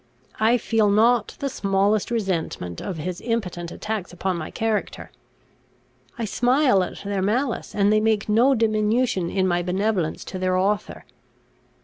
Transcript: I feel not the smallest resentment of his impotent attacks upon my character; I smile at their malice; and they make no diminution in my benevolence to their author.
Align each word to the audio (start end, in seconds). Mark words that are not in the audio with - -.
I 0.39 0.57
feel 0.57 0.89
not 0.89 1.35
the 1.37 1.47
smallest 1.47 2.09
resentment 2.09 2.81
of 2.81 2.97
his 2.97 3.21
impotent 3.21 3.71
attacks 3.71 4.11
upon 4.11 4.35
my 4.35 4.49
character; 4.49 5.11
I 6.17 6.25
smile 6.25 6.81
at 6.83 7.03
their 7.05 7.21
malice; 7.21 7.75
and 7.75 7.93
they 7.93 7.99
make 7.99 8.27
no 8.27 8.55
diminution 8.55 9.29
in 9.29 9.47
my 9.47 9.61
benevolence 9.61 10.23
to 10.25 10.39
their 10.39 10.57
author. 10.57 11.05